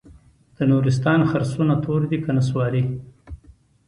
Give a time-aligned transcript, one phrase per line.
[0.55, 2.83] د نورستان خرسونه تور دي که نسواري؟